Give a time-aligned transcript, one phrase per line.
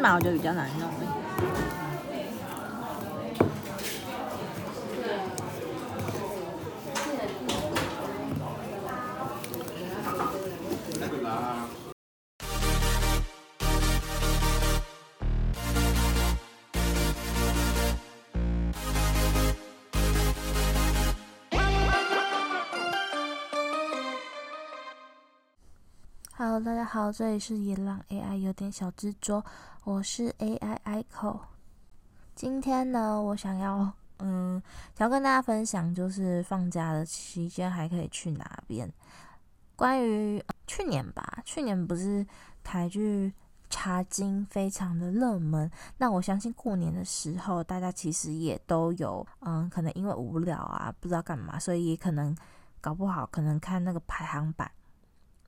[0.00, 1.07] 毛就比较难弄
[26.64, 29.44] 大家好，这里是野狼 AI 有点小执着，
[29.84, 31.38] 我是 AI Echo。
[32.34, 34.60] 今天呢，我想要嗯，
[34.96, 38.92] 想要跟大家分享，就是放假的期间还可以去哪边。
[39.76, 42.26] 关于、去年吧，去年不是
[42.64, 43.28] 台剧
[43.70, 52.36] 《茶金》非常的热门，那我相信过年的时候，大家其实也都有嗯，可能因为无聊啊，不知道干嘛，所以也可能
[52.80, 54.68] 搞不好可能看那个排行榜。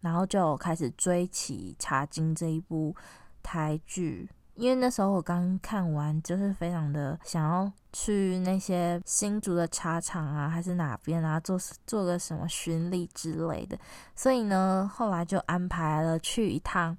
[0.01, 2.95] 然后就开始追起《茶经》这一部
[3.43, 13.79] 台剧，因为那时候我刚看完，就是非常的想要去那些新竹的茶厂啊，还是哪边啊，做做个什么巡礼之类的。
[14.15, 16.97] 所以呢，后来就安排了去一趟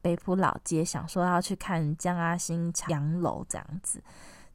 [0.00, 4.02] 北埔老街，想说要去看江阿新洋楼这样子。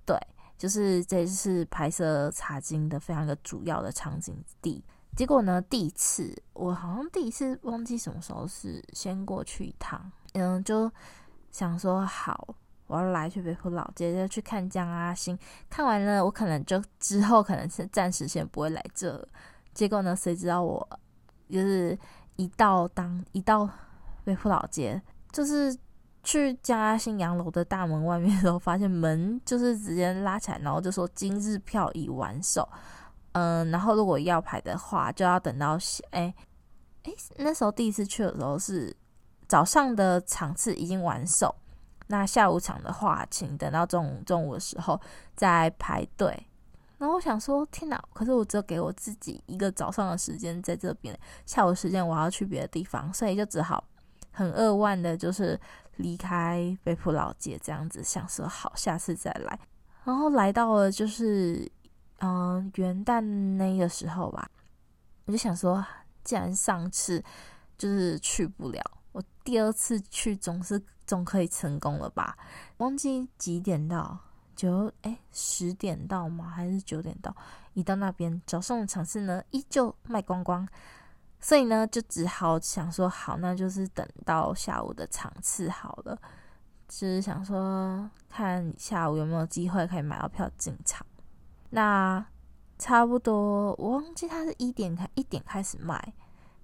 [0.05, 0.17] 对，
[0.57, 4.83] 就是这是拍摄《茶经》的非常一个主要的场景地。
[5.17, 9.99] 结果呢，第一次我好像第一次忘记什么时候是先过去一趟，
[10.33, 10.91] 嗯，就
[11.49, 12.53] 想说好，
[12.85, 15.35] 我要来去北埔老街，就去看江阿新。
[15.71, 19.27] 看完了，我可能就之后可能是暂时先不会来这。
[19.73, 20.87] 结果呢，谁知道我
[21.49, 21.97] 就是
[22.35, 23.67] 一到当一到
[24.23, 25.01] 北埔老街，
[25.31, 25.75] 就是
[26.23, 32.69] 去江阿新洋楼的大门外面的时候，发现门就是直接拉起来，然后就说今日票已完售。
[33.37, 35.77] 嗯，然后如果要排的话，就要等到
[36.09, 36.33] 哎
[37.03, 38.95] 哎，那时候第一次去的时候是
[39.47, 41.53] 早上的场次已经完售，
[42.07, 44.99] 那下午场的话，请等到中午中午的时候
[45.35, 46.47] 再排队。
[46.97, 48.03] 然后我想说，天哪！
[48.11, 53.83] 可是我只有给我自己一个早上的时间在这边，下午时间我要去别的地方，所以就只好
[54.31, 55.59] 很扼腕的，就是
[55.97, 59.59] 离开北埔老街这样子，想说好下次再来。
[60.03, 61.71] 然后来到了就是。
[62.19, 63.21] 嗯，元旦
[63.57, 64.49] 那个时候吧，
[65.25, 65.85] 我就想说，
[66.23, 67.23] 既然上次
[67.77, 72.37] 就是去不了，我第二次去总是总可以成功了吧？
[72.77, 74.17] 忘记几点到，
[74.55, 76.49] 九哎十点到吗？
[76.49, 77.35] 还是九点到？
[77.73, 80.67] 一到那边早上的场次呢，依旧卖光光，
[81.39, 86.17] 所以呢，就只好想说，好，那就是等到下午的场次好了。
[86.87, 91.05] 就是想说，看下午有没有机会可以买到票进场。
[91.69, 92.25] 那
[92.77, 96.13] 差不多，我忘记他是一点开一点开始卖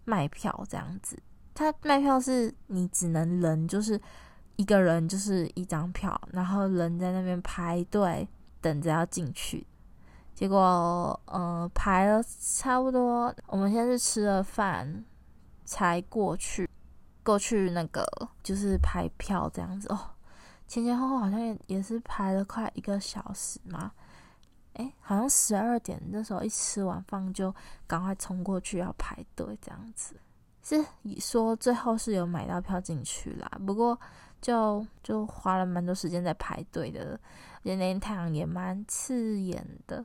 [0.05, 1.17] 卖票这样子。
[1.53, 3.99] 他卖票是你只能人就是
[4.55, 8.27] 一个人就是一张票，然后人在那边排队
[8.61, 9.65] 等着要进去。
[10.33, 15.03] 结果呃排了差不多，我们先是吃了饭
[15.65, 16.69] 才过去
[17.23, 18.03] 过去那个
[18.41, 19.99] 就是排票这样子哦。
[20.67, 23.91] 前前后后好像也也是排了快一个小时嘛。
[24.73, 27.53] 哎，好像十二点那时候一吃完饭就
[27.85, 30.15] 赶快冲过去要排队这样子，
[30.63, 30.83] 是
[31.19, 33.99] 说最后是有买到票进去啦，不过
[34.41, 37.19] 就就花了蛮多时间在排队的，
[37.57, 40.03] 而且那天太阳也蛮刺眼的。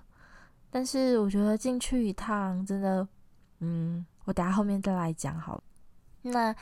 [0.70, 3.08] 但是我觉得进去一趟真的，
[3.60, 5.62] 嗯，我等下后面再来讲好。
[6.22, 6.54] 那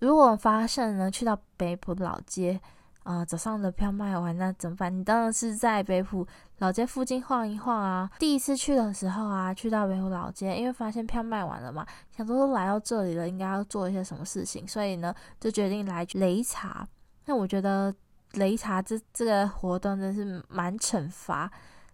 [0.00, 2.60] 如果发现呢，去到北埔老街。
[3.04, 4.96] 呃，早上的票卖完，那怎么办？
[4.96, 6.26] 你当然是在北埔
[6.58, 8.08] 老街附近晃一晃啊。
[8.18, 11.86] 第一次去的时候啊，去到北埔老街，因为发现票卖完了嘛，
[12.16, 16.86] 想说都来到这里了，应该要做一些什么事情，所以呢，就决定来擂茶。
[17.26, 17.92] 那我觉得
[18.34, 21.50] 擂茶这这个活动真是蛮惩罚，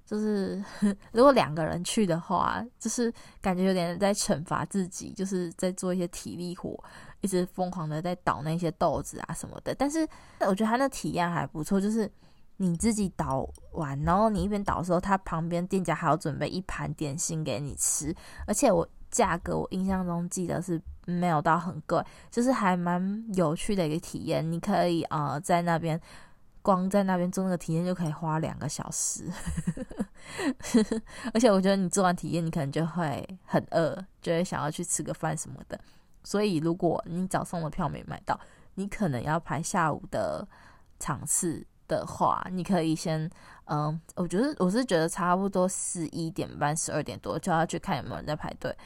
[0.09, 0.65] 就是
[1.13, 6.83] 如果两个人去的话，就是感觉有点在惩罚自己，就是在做一些体力活。
[7.21, 12.09] 一直疯狂的在倒那些豆子啊什么的，但是我觉得他那体验还不错，就是
[12.59, 18.15] 你自己倒完，然后你一边倒的时候，他旁边店家还要准备一盘点心给你吃，
[18.47, 22.01] 而且我价格我印象中记得是没有到很贵，
[22.31, 24.53] 就是还蛮有趣的一个体验。
[24.53, 26.01] 你可以呃在那边
[26.69, 29.25] 光在那边做那个体验就可以花两个小时，
[31.33, 35.81] 而且我觉得你做完体验，你可能就会很饿，就会想要去吃个饭什么的。
[36.23, 38.39] 所以，如果你早上的票没买到，
[38.75, 40.47] 你可能要排下午的
[41.01, 43.31] 场次的话，你可以先，
[43.65, 48.77] 嗯，我觉得我是觉得差不多十一点半、十二点多就要去看有没有人在排队。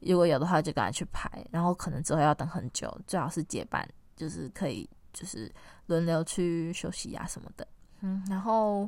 [0.00, 1.30] 如果有的话，就赶快去排。
[1.50, 4.86] 然后可能之后要等很久，最好是结伴，就是可以
[5.16, 5.50] 就是
[5.86, 7.66] 轮流去休息啊什么的。
[8.02, 8.86] 嗯，然后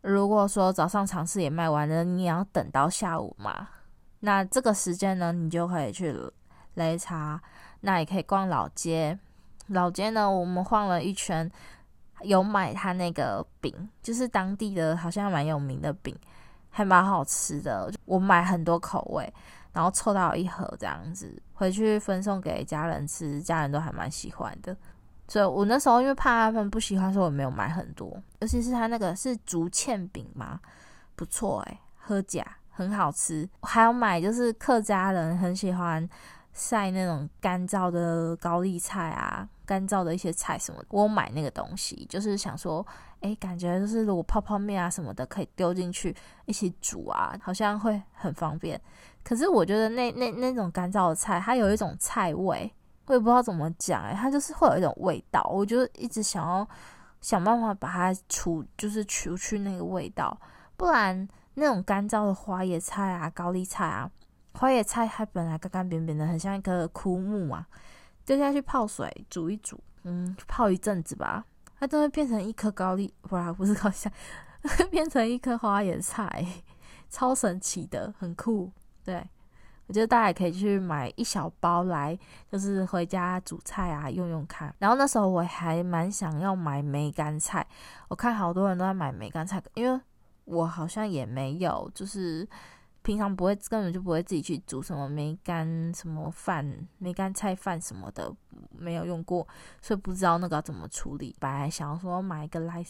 [0.00, 3.68] 如果说早上尝试也卖完了，你也要等到下午嘛。
[4.20, 6.12] 那这个时间呢，你就可以去
[6.74, 7.40] 擂茶，
[7.82, 9.16] 那也可以逛老街。
[9.68, 11.48] 老街呢，我们晃了一圈，
[12.22, 16.16] 有买他那个饼，就是当地的好像蛮有名的饼，
[16.68, 17.92] 还蛮好吃的。
[18.06, 19.32] 我买很多口味，
[19.72, 24.76] 然后凑到一盒这样子，回去分送给家人吃，家人都还蛮喜欢的。
[25.28, 28.20] 所以我那时候因为怕他们不喜欢，所以我没有买很多。
[28.40, 30.58] 尤其是他那个是竹签饼嘛，
[31.14, 33.48] 不错诶，喝甲很好吃。
[33.62, 36.08] 还要买就是客家人很喜欢。
[36.54, 42.84] 晒那种干燥的高丽菜啊，干燥的一些菜什么，我买那个东西，就是想说，
[43.20, 46.12] 哎，感觉就是如果泡泡面啊什么的，可以丢进去
[46.46, 48.80] 一起煮啊，好像会很方便。
[49.22, 52.68] 可是我觉得那那那种干燥的菜，它有一种菜味，
[53.08, 56.68] 我也不知道怎么讲，哎，它就是会有一种味道，我就一直想要
[57.20, 60.38] 想办法把它除，就是除去那个味道，
[60.76, 64.10] 不然那种干燥的花椰菜啊、高丽菜啊。
[64.52, 67.66] 花椰菜它本来干干扁扁的，很像一棵枯木啊，
[68.24, 71.44] 丢下去泡水煮一煮，嗯，泡一阵子吧，
[71.78, 74.12] 它就会变成一颗高丽，不然不是高丽菜，
[74.90, 76.44] 变成一颗花椰菜，
[77.08, 78.70] 超神奇的，很酷。
[79.04, 79.26] 对，
[79.88, 82.16] 我觉得大家也可以去买一小包来，
[82.52, 84.72] 就是回家煮菜啊，用用看。
[84.78, 87.66] 然后那时候我还蛮想要买梅干菜，
[88.08, 90.00] 我看好多人都在买梅干菜，因为
[90.44, 92.48] 我好像也没有，就是。
[93.00, 98.30] 平常不会，根本就不会自己去煮什么梅干什么饭、梅干菜饭什么的，
[98.70, 99.46] 没有用过，
[99.80, 101.34] 所以不知道那个要怎么处理。
[101.38, 102.84] 本来想要说买一个来，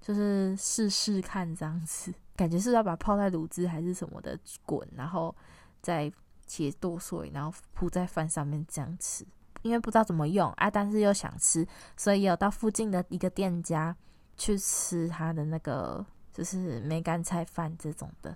[0.00, 5.34] 就是试试看这样子，感觉是要把泡在卤汁还是什么的滚，然后
[5.82, 6.12] 再
[6.48, 9.24] 切剁碎，然后铺在饭上面这样吃。
[9.62, 11.66] 因为不知道怎么用啊，但是又想吃，
[11.96, 13.94] 所以有到附近的一个店家
[14.36, 18.34] 去吃他的那个就是梅干菜饭这种的。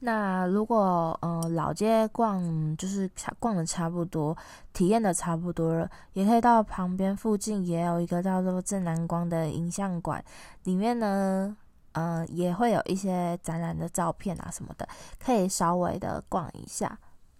[0.00, 3.08] 那如果呃老街逛就是
[3.38, 4.36] 逛的差不多，
[4.72, 10.24] 体验的差不多了，也可以到旁边附近也有一个叫做正南光的影像馆，
[10.64, 11.56] 里面呢
[11.92, 14.88] 呃也会有一些展览的照片啊什么的，
[15.18, 16.98] 可以稍微的逛一下，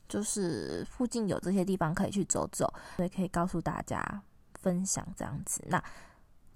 [0.09, 4.23] 就是附近有这些地方可以去走走，所以可以告诉大家
[4.55, 5.63] 分享这样子。
[5.69, 5.83] 那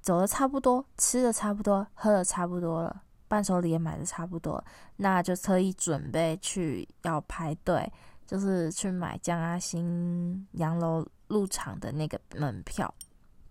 [0.00, 3.02] 走的差不多，吃的差不多，喝的差不多了。
[3.28, 4.62] 伴手礼也买的差不多，
[4.96, 7.90] 那就特意准备去要排队，
[8.26, 12.92] 就是去买江阿新洋楼入场的那个门票。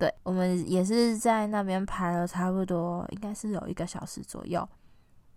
[0.02, 4.68] 对，我们也是在那边排了差不多，应该是有一个小时左右。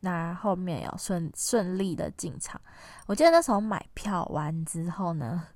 [0.00, 2.58] 那后面有顺顺利的进场。
[3.06, 5.48] 我记得那时候买票完之后呢，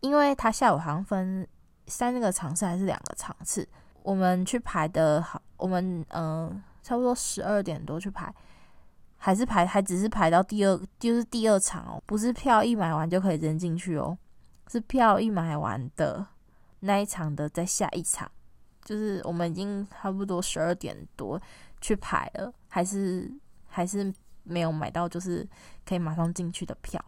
[0.00, 1.44] 因为他下午好像分
[1.88, 3.68] 三个场次还是两个场次，
[4.04, 6.62] 我们去排的好，我们嗯。
[6.82, 8.34] 差不多十二点多去排，
[9.18, 14.16] 还是排，还只是排到第二，就是第二场哦，不是票一买完就可以扔进去哦，
[14.66, 16.26] 是票一买完的
[16.80, 18.30] 那一场的再下一场，
[18.84, 21.40] 就是我们已经差不多十二点多
[21.80, 23.32] 去排了，还是
[23.66, 24.12] 还是
[24.42, 25.48] 没有买到，就是
[25.86, 27.02] 可以马上进去的票，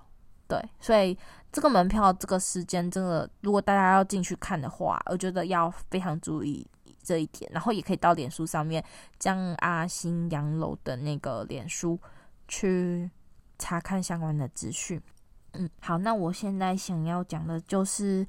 [0.48, 1.16] 对，所以
[1.50, 6.66] 这个门票这个时间真的，如果大家要进去看的话，我觉得要非常注意。
[7.04, 8.80] 这一点，然后也可以到脸书上面
[9.18, 11.98] 江阿新洋楼的那个脸书
[12.46, 13.10] 去
[13.58, 15.02] 查看相关的资讯。
[15.54, 18.24] 嗯，好，那我现在想要讲的就是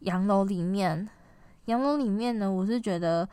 [0.00, 1.08] 洋楼里面，
[1.66, 3.28] 洋楼里面呢，我是觉得，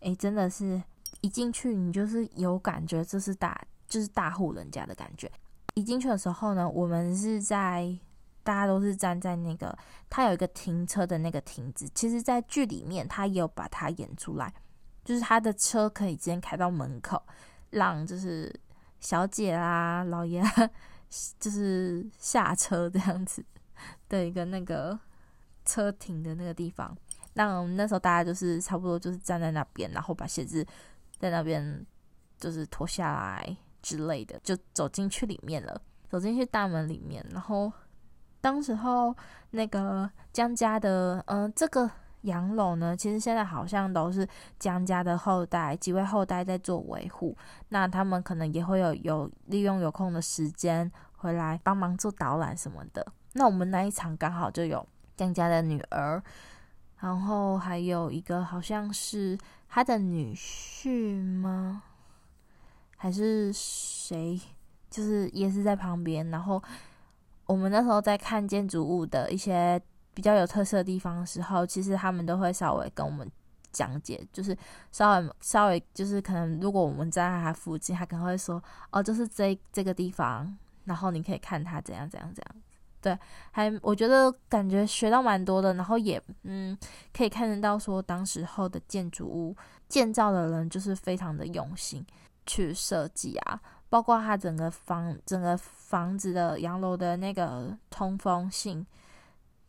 [0.00, 0.82] 哎，真的是
[1.20, 5.30] 一进去你就是有感觉，这是大就是大户人家的感觉。
[5.74, 7.98] 一进去的时候呢，我们是在。
[8.44, 9.76] 大家都是站在那个，
[10.08, 11.86] 他有一个停车的那个亭子。
[11.94, 14.50] 其实，在剧里面，他也有把它演出来，
[15.04, 17.22] 就是他的车可以直接开到门口，
[17.68, 18.50] 让就是
[19.00, 20.42] 小姐啦、老爷
[21.38, 23.44] 就是下车这样子
[24.08, 24.98] 的一个那个
[25.68, 26.96] 车停的那个地方。
[27.34, 30.66] 那那时候大家就是差不多就是站在那边，然后把鞋子
[31.18, 31.86] 在那边
[32.38, 37.70] 就是脱下来之类的，就走进去里面了，走进去大门里面，然后。
[38.40, 39.12] 当时候
[39.50, 44.26] 那个江家的，嗯、这个洋楼呢，其实现在好像都是
[44.60, 47.36] 江家的后代，几位后代在做维护。
[47.70, 53.04] 那他们可能也会有有利用有空的时间回来帮忙做导览什么的。
[53.32, 54.86] 那我们那一场刚好就有
[55.18, 56.22] 江家的女儿，
[57.00, 59.36] 然后还有一个好像是
[59.68, 61.82] 他的女婿吗？
[62.96, 64.40] 还是谁？
[64.88, 66.62] 就是也是在旁边，然后。
[67.48, 69.80] 我们那时候在看建筑物的一些
[70.12, 73.26] 比较有特色的地方的时候，其实他们都会稍微跟我们
[73.72, 74.54] 讲解，就是
[74.92, 82.62] 稍微稍微就是可能如果我们在他附近，他可能会说哦，就是这这个地方，然后你可以看他怎样怎样怎样。
[83.08, 83.18] 对，
[83.50, 86.76] 还我觉得感觉学到蛮多的，然后也嗯
[87.16, 89.56] 可以看得到说当时候的建筑物
[89.88, 92.04] 建造的人就是非常的用心
[92.46, 93.60] 去设计啊。
[93.88, 98.86] 包括它整个房整个房子的洋楼的那个通风性，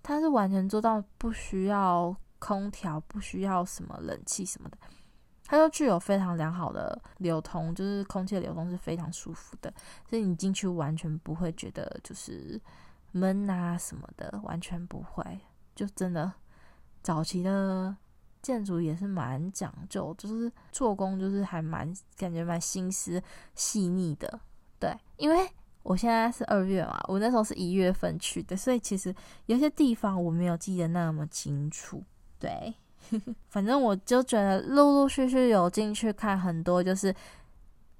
[0.03, 4.77] 它是完全做到不需要空调，不需要什么冷气什么的，
[5.45, 9.73] 它就具有非常良好的流通，就是空气的流通是非常舒服的，
[10.09, 12.59] 所以你进去完全不会觉得就是
[13.11, 15.39] 闷啊什么的，完全不会，
[15.75, 16.31] 就真的
[17.01, 17.95] 早期的。
[18.41, 23.21] 建筑也是蛮讲究，就是做工就是还蛮感觉蛮心思
[23.53, 24.39] 细腻的，
[24.79, 25.45] 对，因为
[25.83, 29.13] 我现在是二月嘛，我那时候是一月份去的，所以其实
[29.47, 32.01] 有些地方我没有记得那么清楚，
[32.39, 32.73] 对，
[33.51, 37.13] 反正我就觉得陆陆续续有进去看很多，就是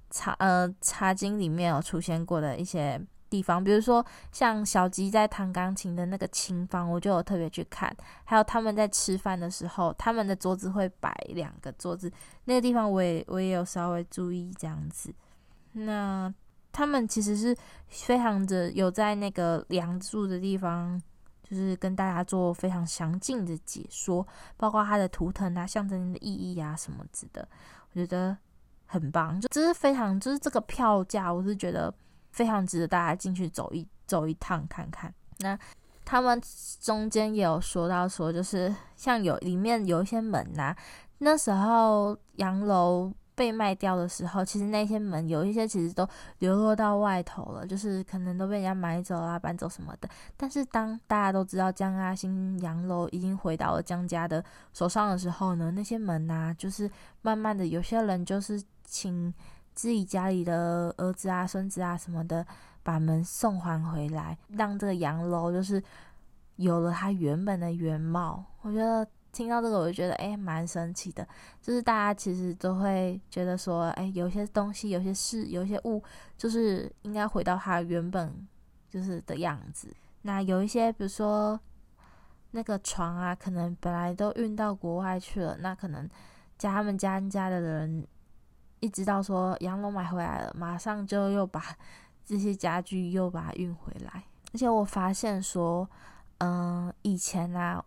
[0.09, 2.97] 茶呃茶经里面有出现过的一些。
[3.29, 7.95] 地方，比如说像小吉在弹钢琴的那个琴房，我就有特别去看。
[8.25, 12.11] 还有他们在吃饭的时候，他们的桌子会摆两个桌子，
[12.45, 15.13] 那个地方我也我也有稍微注意这样子。
[15.73, 16.33] 那
[16.71, 17.55] 他们其实是
[17.87, 21.01] 非常的有在那个梁柱的地方，
[21.43, 24.25] 就是跟大家做非常详尽的解说，
[24.57, 27.47] 包括它的图腾啊、象征的意义啊什么之类的，
[27.91, 28.35] 我觉得
[28.87, 29.39] 很棒。
[29.39, 31.93] 就这是非常，就是这个票价，我是觉得。
[32.31, 35.13] 非常值得大家进去走一走一趟看看。
[35.39, 35.57] 那
[36.05, 36.41] 他们
[36.81, 40.75] 中间也有说到说，就是像有里面有一些门呐、
[41.19, 46.07] 那时候洋楼被卖掉的时候，其实那些门有一些其实都
[46.39, 50.09] 流落到外头了，就是可能都被人家买走啦、搬走什么的。
[50.35, 54.43] 但是当大家都知道江阿新洋楼已经回到了江家的
[54.73, 56.89] 手上的时候呢，那些门呐、就是
[57.21, 59.33] 慢慢的有些人就是请。
[59.75, 62.45] 自己家里的儿子啊、孙子啊什么的，
[62.83, 65.81] 把门送还回来，让这个洋楼就是
[66.57, 68.43] 有了它原本的原貌。
[68.61, 71.25] 我觉得听到这个，我就觉得诶，蛮神奇的。
[71.61, 76.03] 就是大家其实都会觉得说，诶，有些东西、有些事、有些物，
[76.37, 78.47] 就是应该回到它原本
[78.89, 79.93] 就是的样子。
[80.23, 81.57] 那有一些，比如说
[82.51, 86.09] 那个床啊，可能本来都运到国外去了，那可能
[86.57, 88.05] 家他们家人家的人。
[88.79, 91.63] 一直到说洋楼买回来了，马上就又把
[92.25, 94.23] 这些家具又把它运回来。
[94.53, 95.87] 而且我发现说，
[96.39, 97.83] 嗯、以前啊，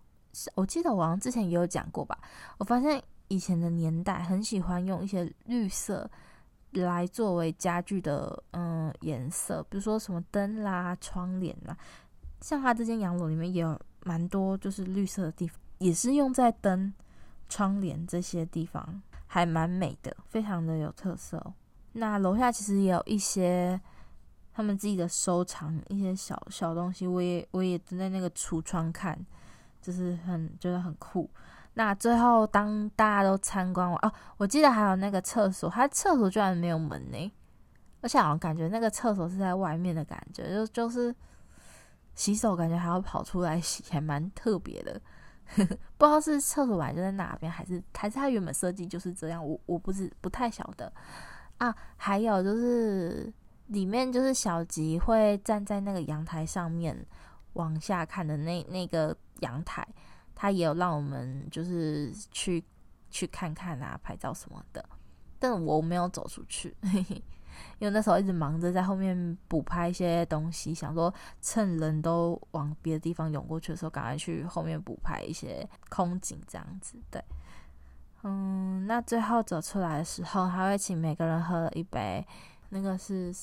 [0.55, 2.19] 我记得我好像之前也有讲过吧。
[2.59, 6.09] 我发现以前的年代很喜欢用一些绿色
[6.73, 11.77] 来作为家具的嗯颜色，比如说什么灯啦、窗帘啦。
[12.41, 16.93] 像他这间洋楼里面也有蛮多就是绿色的地方，也是用在灯、
[17.49, 19.03] 窗帘这些地方。
[19.33, 21.43] 还蛮美的，非常的有特色。
[21.93, 23.81] 那楼下其实也有一些
[24.53, 29.19] 他们自己的收藏，一些小小东西，我也我也蹲在那个橱窗看，
[29.81, 31.31] 就是很觉得很酷。
[31.73, 37.33] 那最后当大家都参观完哦，我记得还有那个厕所，它厕所居然没有门呢，
[38.03, 41.15] 而且好像感觉那个厕所是在外面的感觉，就就是
[42.15, 45.01] 洗手感觉还要跑出来洗，还蛮特别的。
[45.99, 50.93] 不知道是厕所板就在哪边，还是还是它原本设计就是这样，我我不是不太晓得
[51.59, 51.75] 啊。
[51.97, 53.33] 还有就是
[53.67, 57.07] 里面就是小吉会站在那个阳台上面
[57.55, 59.87] 往下看的那那个阳台，
[60.35, 62.63] 他也有让我们就是去
[63.11, 64.85] 去看看啊，拍照什么的，
[65.39, 66.75] 但我没有走出去。
[66.83, 67.23] 嘿嘿
[67.79, 76.97] 因为那时候一直忙着在后面补拍一些东西，想说趁人都往别的地方涌过去的时候，赶快去后面补拍一些空景，这样子。
[77.11, 77.23] 对，
[78.23, 82.27] 嗯，那最后走出来的时候，还会请每个人喝一杯，
[82.71, 83.35] 那个是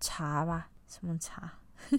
[0.00, 0.68] 茶吧？
[0.86, 1.52] 什么茶？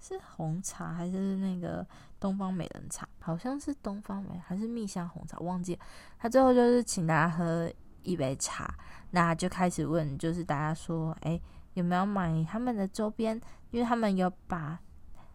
[0.00, 1.86] 是红茶还是那个
[2.20, 3.06] 东方美人茶？
[3.18, 5.36] 好像是东方美，还是蜜香红茶？
[5.40, 5.80] 忘记了。
[6.18, 7.70] 他最后就是请大家喝
[8.02, 8.74] 一杯茶。
[9.10, 11.40] 那就开始问，就是大家说，哎，
[11.74, 13.40] 有没有买他们的周边？
[13.70, 14.78] 因为他们有把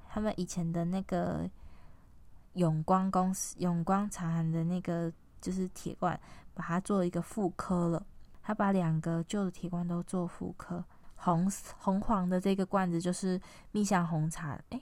[0.09, 1.49] 他们以前的那个
[2.53, 6.19] 永光公司、永光茶行的那个就是铁罐，
[6.53, 8.05] 把它做一个复刻了。
[8.41, 10.83] 他把两个旧的铁罐都做复刻，
[11.15, 13.39] 红红黄的这个罐子就是
[13.71, 14.81] 蜜香红茶，哎，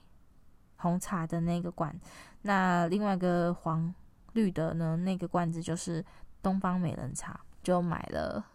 [0.78, 1.98] 红茶的那个罐。
[2.42, 3.94] 那另外一个黄
[4.34, 6.04] 绿的呢，那个罐子就是
[6.42, 8.46] 东方美人茶，就买了。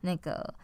[0.00, 0.54] 那个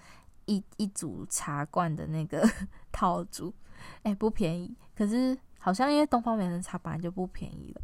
[0.44, 2.46] 一一组茶罐的那个
[2.92, 3.54] 套组，
[4.02, 4.76] 哎，不便宜。
[4.94, 7.82] 可是好像因为东方美人茶本来就不便宜了。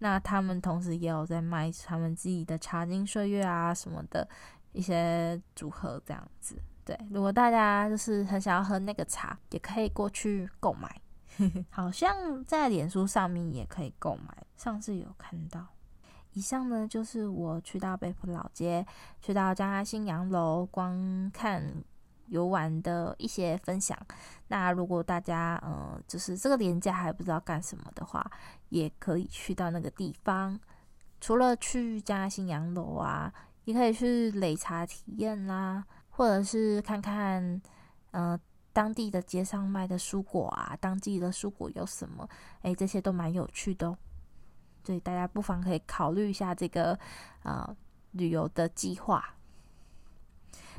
[0.00, 4.28] 那他们同时也有在卖他们自己的茶金岁月啊什么的
[4.72, 6.60] 一些组合这样子。
[6.84, 11.00] 对，如果大家就是很想要喝那个茶，也可以过去购买。
[11.70, 15.64] 好像在脸书上面也可以购买，上次有看到。
[16.38, 18.86] 以上呢就是我去到北埔老街、
[19.20, 21.60] 去到嘉义新洋楼观看
[22.28, 23.98] 游玩的一些分享。
[24.46, 28.24] 那如果大家呃就是这个年假还不知道干什么的话，
[28.68, 30.56] 也可以去到那个地方。
[31.20, 37.60] 除了去嘉义新洋楼啊，也可以去擂茶体验啦，或者是看看
[38.12, 38.38] 呃。
[38.70, 42.28] 当地的街上卖的蔬果啊，当地的蔬果有什么？
[42.62, 43.98] 哎，这些都蛮有趣的。
[44.88, 46.98] 所以大家不妨可以考虑一下这个
[47.42, 47.76] 呃
[48.12, 49.22] 旅游的计划。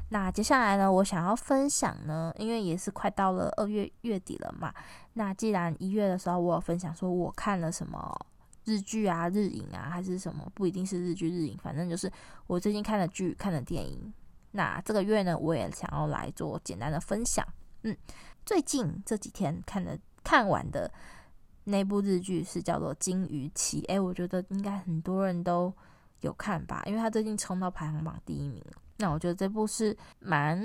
[0.10, 4.74] 那接下来呢，我想要分享呢，因为也是快到了二月月底了嘛。
[5.13, 8.20] 那既然一月的时候我有分享说我看了什么
[8.66, 12.12] 日剧啊、日影啊，还是什么，不一定是日剧、日影，反正就是
[12.48, 14.12] 我最近看的剧、看的电影。
[14.54, 17.46] 那这个月呢，我也想要来做简单的分享。
[17.84, 17.96] 嗯，
[18.44, 20.92] 最近这几天看的看完的
[21.70, 25.74] 那部日剧是叫做《金鱼期》，哎，我觉得应该很多人都
[26.22, 28.64] 有看吧，因为它最近冲到排行榜第一名。
[28.98, 30.62] 那我觉得这部是蛮，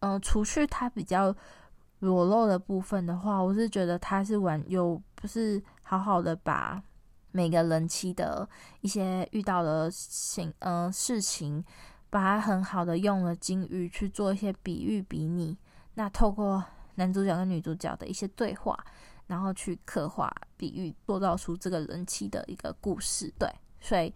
[0.00, 1.34] 嗯、除去它比较
[1.98, 6.82] 裸露的部分的话，我是觉得它是玩有不是好好的把
[7.32, 8.48] 每个人妻的
[8.80, 11.62] 一些遇到的情、呃、事情，
[12.08, 15.58] 把它很好的用了金鱼去做一些比喻比拟。
[15.94, 18.78] 那透过男主角跟女主角的一些对话，
[19.30, 23.32] 然后去刻画、比喻、塑造出这个人气的一个故事。
[23.38, 23.48] 对，
[23.80, 24.12] 所以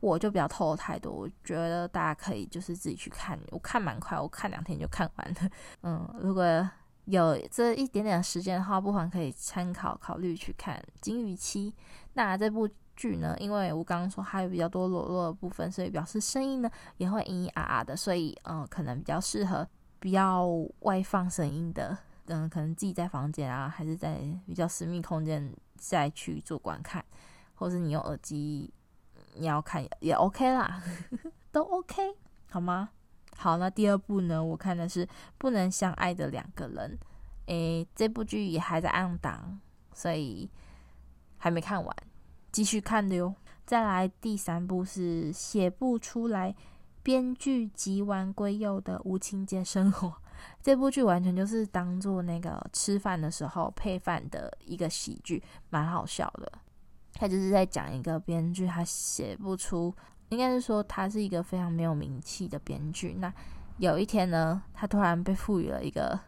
[0.00, 1.10] 我就比较透露太多。
[1.10, 5.50] 我觉得大家可以就是自己去看，我看蛮快，我看两天就看完了。
[5.82, 6.44] 嗯，如果
[7.06, 11.72] 有这一点点时间的话，不妨可以参考考虑去看《金鱼期》。
[12.12, 19.66] 那这部剧呢，因为我刚刚说还有比较多裸露的部分，所以表示声音呢也会咿咿啊啊的，所以嗯，可能比较适合。
[20.00, 20.46] 比较
[20.80, 27.04] 外放声音的，嗯，可能自己在房间啊，还是在比较私密空间再去做观看，
[27.54, 28.72] 或是你用耳机
[29.34, 30.82] 你要看也 OK 啦，
[31.52, 32.16] 都 OK
[32.50, 32.90] 好吗？
[33.36, 35.06] 好，那第二部呢，我看的是
[35.38, 36.98] 《不能相爱的两个人》，
[37.46, 39.58] 诶，这部剧也还在按档，
[39.92, 40.48] 所以
[41.36, 41.96] 还没看完，
[42.52, 43.34] 继续看的哟。
[43.66, 46.54] 再来第三部是写不出来。
[47.02, 50.14] 编剧吉丸归佑的无情节生活，
[50.62, 56.52] 这部剧完全就是当做那个吃饭的时候配饭的一个喜剧，蛮好笑的。
[57.12, 59.94] 他就是在讲一个编剧，他写不出，
[60.30, 63.14] 应该是说他是一个非常没有名气的编剧。
[63.14, 63.32] 那
[63.78, 66.18] 有一天呢，他突然被赋予了一个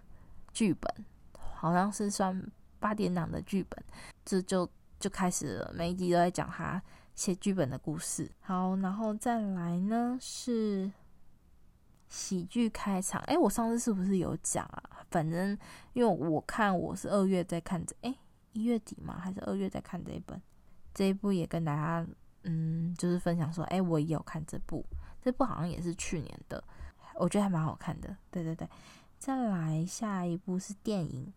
[0.52, 1.04] 剧本，
[1.38, 2.40] 好像是算
[2.78, 3.84] 八点档的剧本，
[4.24, 6.82] 这就就开始了，每一集都在讲他。
[7.16, 10.92] 写剧本的故事，好，然后再来呢是
[12.16, 13.20] 喜剧开场。
[13.26, 14.82] 哎，我上次是不是有讲啊？
[15.10, 15.56] 反正
[15.92, 18.14] 因为我看我是二月在看这，哎，
[18.52, 19.18] 一月底吗？
[19.20, 20.40] 还是二月在看这一本？
[20.94, 22.06] 这一部也跟大家
[22.44, 24.82] 嗯，就是分享说，哎，我也有看这部，
[25.20, 26.64] 这部好像也是去年的，
[27.16, 28.16] 我觉得还蛮好看的。
[28.30, 28.66] 对对对，
[29.18, 31.30] 再来下一部是电影，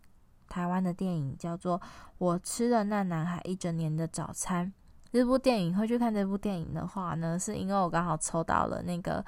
[0.48, 1.78] 台湾的电影叫做
[2.16, 4.66] 《我吃了那男孩一整年的早餐》。
[5.12, 9.24] 这部电影会去看这部电影的话呢，是因为我刚好抽到了那个，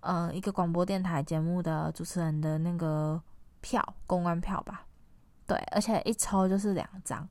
[0.00, 3.20] 呃，一个广播电台节目的主持人的那个
[3.60, 4.84] 票，公关票吧。
[5.46, 7.28] 对，而且一抽就是两张。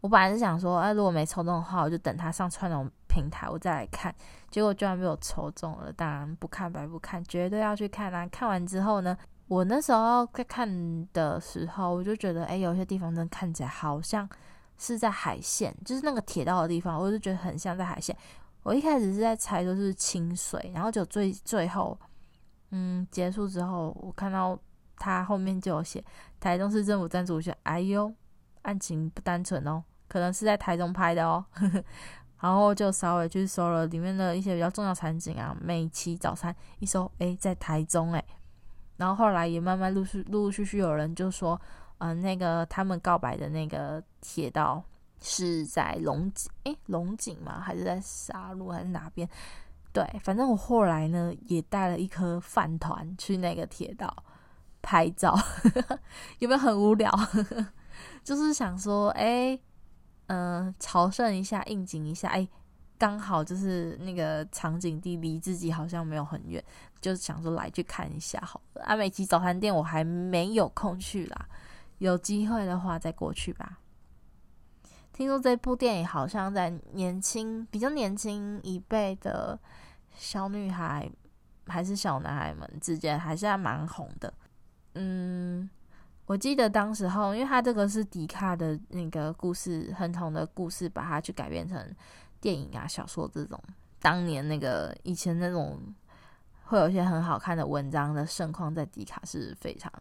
[0.00, 4.14] 我本来是想说，哎、如果没抽中的话，我就等他上串流平台，我再来看。
[4.50, 8.26] 结果居然被我抽中了，当然不看白不看，绝对要去看啊！
[8.28, 9.16] 看完之后呢，
[9.48, 14.28] 我那时候在看的时候，我就觉得，哎，有些地方真看起来好像。
[14.76, 18.14] 是在海线，就是那个铁道的地方，我就觉得很像在海线。
[18.64, 21.96] 我一开始是在猜都是清水，然后就最最后，
[22.72, 24.58] 嗯，结束之后，我看到
[24.96, 26.04] 他后面就有写
[26.40, 28.12] 台中市政府赞助，我觉得哎呦，
[28.62, 31.44] 案情不单纯哦，可能是在台中拍的哦。
[32.40, 38.24] 然后就稍微去搜了里面的一些比较重要场景啊，美琪早餐一搜，哎，在台中哎。
[38.96, 41.60] 然后后来也慢慢陆续陆陆续续有人就说。
[41.98, 44.82] 嗯、那个他们告白的那个铁道
[45.20, 47.60] 是在龙井，诶，龙井吗？
[47.60, 49.28] 还是在沙鹿，还是哪边？
[49.92, 54.14] 对，反正我后来呢也带了一颗饭团去那个铁道
[54.82, 55.38] 拍照，
[56.40, 57.10] 有没有很无聊？
[58.24, 59.58] 就是想说，哎，
[60.26, 62.46] 嗯、呃，朝圣一下，应景一下，哎，
[62.98, 66.62] 刚好就是那个场景地离自己好像没有很远，
[67.00, 68.82] 就是想说来去看一下好了。
[68.82, 71.48] 阿美吉早餐店我还没有空去啦。
[71.98, 73.78] 有机会的话再过去吧。
[75.14, 79.56] 听说这部电影好像在年轻、比较年轻一辈的
[80.12, 81.08] 小女孩
[81.68, 84.34] 还是小男孩们之间还是还蛮红的。
[84.94, 85.70] 嗯，
[86.26, 91.80] 我记得当时候，因为他这个是迪卡的那个故事，很红的故事，把它去改编成
[92.40, 93.56] 电影啊、小说这种。
[94.00, 95.80] 当年那个以前那种
[96.64, 99.92] 会有一些很好看的文章的盛况，在迪卡是非常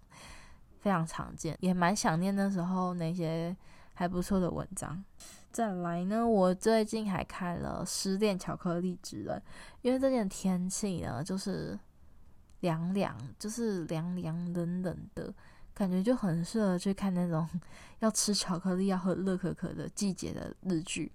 [0.80, 3.56] 非常常见，也蛮想念那时候那些
[3.94, 5.04] 还不错的文章。
[5.52, 9.38] 再来呢，我最近还看了《失恋巧克力之人》，
[9.82, 11.80] 因为这点天气呢，就是。
[12.64, 15.34] 凉凉，就是凉凉冷冷的
[15.74, 17.46] 感觉，就很适合去看那种
[18.00, 21.12] 要吃巧克力、要喝热可可的季节的日剧，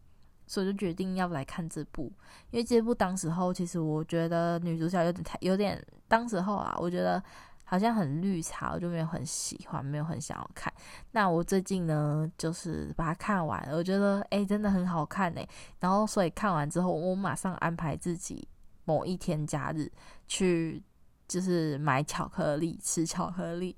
[0.47, 2.12] 所以就决定要来看这部。
[2.51, 7.23] 因为这部当时候，其实我觉得女主角有点太有点，当时候啊，我觉得
[7.68, 10.72] 好像很绿茶，我就没有很喜欢，没有很想要看。
[11.12, 15.46] 那我最近呢，就是把它看完，我觉得哎、真的很好看哎。
[15.78, 18.48] 然后所以看完之后，我马上安排自己
[18.85, 19.92] 某一天假日
[20.26, 20.83] 去。
[21.28, 23.76] 就是买巧克力，吃巧克力，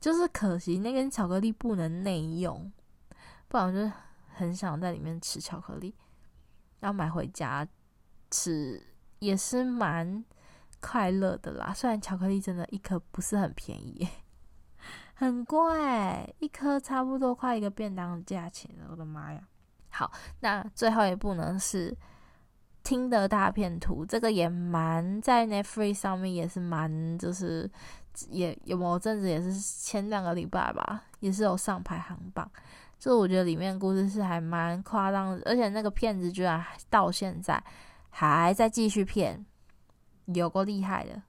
[0.00, 2.72] 就是可惜那根巧克力不能内用，
[3.48, 3.92] 不然我就
[4.32, 5.92] 很想在里面吃巧克力。
[6.78, 7.66] 要买回家
[8.30, 8.80] 吃
[9.18, 10.24] 也是蛮
[10.80, 11.72] 快乐的啦。
[11.74, 14.08] 虽然巧克力真的一颗不是很便宜，
[15.14, 18.70] 很贵，一颗差不多快一个便当的价钱。
[18.90, 19.40] 我的妈呀！
[19.90, 20.10] 好，
[20.40, 21.96] 那最后一步呢是。
[22.82, 27.68] 听的大片图，这个也蛮在 Netflix 上面也是蛮，就是
[28.28, 32.48] 也有某阵子也是前两个礼拜吧，也是有上排行榜。
[32.96, 37.60] 就我觉得里面故事是还蛮夸张的，而且那个骗子居然到现在
[38.08, 39.44] 还在继续骗，
[40.34, 41.22] 有够厉害的。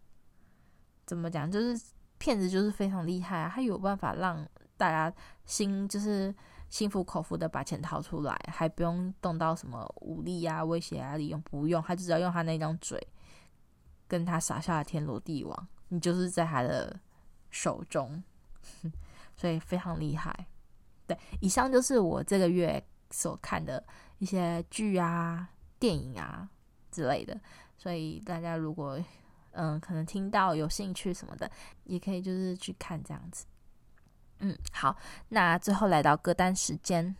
[1.05, 1.49] 怎么讲？
[1.51, 1.81] 就是
[2.17, 5.13] 骗子就是非常厉害啊，他有办法让大家
[5.45, 6.33] 心就是。
[6.69, 13.01] 心服口服的把钱掏出来，还不用动到什么武力啊、威胁啊、利用，不用，他只要用他那张嘴，
[14.05, 16.99] 跟他撒下的天罗地网，你就是在他的
[17.49, 18.21] 手中，
[19.37, 20.47] 所以非常厉害。
[21.07, 23.81] 对，以上就是我这个月所看的
[24.17, 25.47] 一些剧啊、
[25.79, 26.49] 电影啊
[26.91, 27.39] 之类的，
[27.87, 29.01] 所以大家如果
[29.51, 31.49] 嗯可能听到有兴趣什么的，
[31.85, 33.45] 也可以就是去看这样子。
[34.39, 34.97] 嗯，好，
[35.29, 37.15] 那最后来到歌单时间。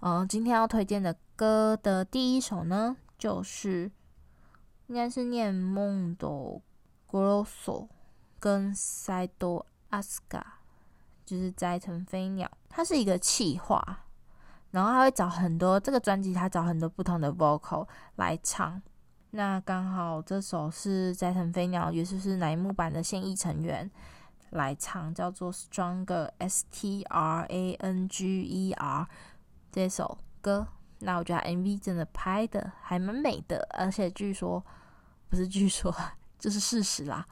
[0.00, 3.92] 嗯，今天要推荐的歌的第一首呢，就是
[4.86, 6.26] 应该是念梦的
[7.06, 7.86] Grosso
[8.40, 9.28] 跟 Side
[9.90, 10.42] Asuka，
[11.26, 12.50] 就是斋藤飞鸟。
[12.70, 14.06] 它是一个企划，
[14.70, 18.80] 然后他会找很多这个专辑，他找很多不同的 vocal 来唱。
[19.36, 23.90] 那刚好这首是斋藤飞鸟，也就是乃木坂的现役成员。
[24.50, 29.08] 来唱叫做 Stronger S T R A N G E R
[29.72, 30.68] 这首歌，
[31.00, 34.64] 那我觉得 MV 真的拍的还蛮美的，而且据说
[35.28, 35.92] 不是据说，
[36.38, 37.26] 就是事实啦，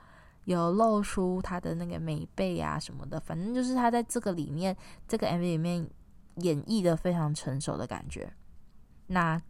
[0.46, 5.88] 有露出他的那个美背啊什么的，反正就是他在这个里面，这个 MV 里面
[6.38, 8.32] 演绎的非常成熟的感觉。
[9.06, 9.40] 那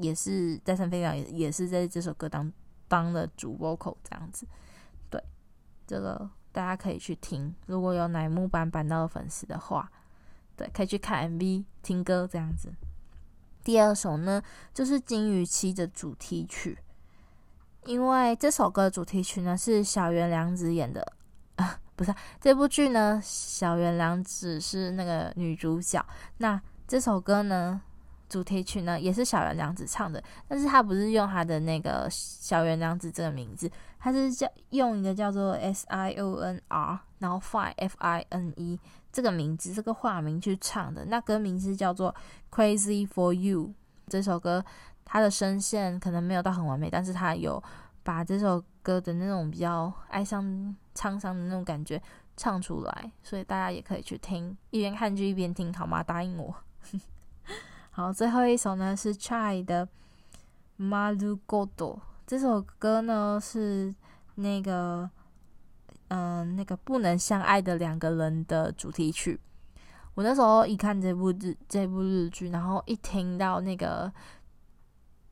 [0.00, 2.52] 也是在上飞鸟也也是在这首歌当
[2.88, 4.46] 当的主 vocal 这样子，
[5.10, 5.22] 对
[5.86, 6.30] 这个。
[6.52, 9.92] 大家可以去听，如果有乃木坂坂道的粉丝的话，
[10.56, 12.72] 对，可以去看 MV、听歌这样子。
[13.62, 16.78] 第二首呢，就是《金鱼期》的主题曲，
[17.84, 21.06] 因为这首歌的主题曲呢是小原良子演的
[21.56, 26.02] 啊，不是这部剧呢，小原良子是那个女主角。
[26.38, 27.82] 那这首歌呢，
[28.28, 38.78] 主题曲呢也是小原凉子唱的，但是他不是用他的那个小原凉子这个名字，他是叫用一个叫做 S I O N R，然后 Fine F I N E
[39.12, 41.04] 这个名字这个化名去唱的。
[41.06, 42.14] 那歌名是叫做
[42.50, 43.72] Crazy for You。
[44.08, 44.64] 这首歌
[45.04, 47.62] 他的声线可能没有到很完美，但是他有
[48.02, 52.00] 把这首歌的那种比较哀伤沧桑的那种感觉
[52.36, 56.02] 唱出来，所以大家也可以去听，一边看剧一边听，好吗？
[56.02, 56.54] 答应我。
[57.96, 59.86] 好，最后一首呢是 Chai 的
[60.78, 61.96] 《Maru Godo》。
[62.26, 63.94] 这首歌呢是
[64.34, 65.08] 那个，
[66.08, 69.40] 嗯、那个不能相爱的两个人的主题曲。
[70.12, 74.12] 我那时候一看这部日这部日剧，然后一听到那个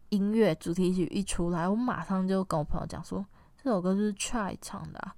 [0.08, 3.26] 音乐主题曲一出来，我马上就跟我朋友讲说，
[3.62, 5.14] 这首歌是 Chai 唱的、啊。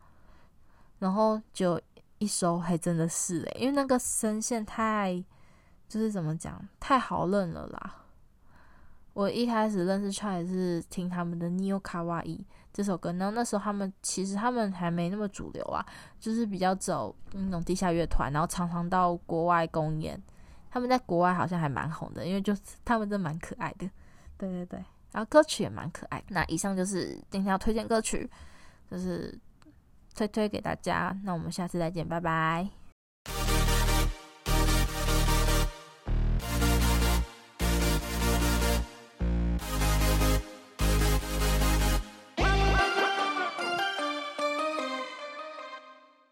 [0.99, 1.81] 然后就
[2.19, 5.25] 一搜，还真的是诶，因为那个声线太。
[5.89, 7.95] 就是怎么讲，太好认了啦！
[9.13, 12.25] 我一开始认识 Try 是听他们的《Neo Kawaii》
[12.73, 15.85] 这首歌，然后那时候他们其实他们还没那么主流啊，
[16.21, 20.23] 就是比较走那种地下乐团，然后常常到国外公演。
[20.69, 23.89] 他们在国外好像还蛮红的，因为就是他们真蛮可爱的。
[24.37, 26.23] 对对对，然后歌曲也蛮可爱。
[26.29, 28.29] 那以上就是今天要推荐歌曲，
[28.91, 29.35] 就是
[30.15, 31.19] 推推给大家。
[31.25, 32.86] 那我们下次再见，拜拜。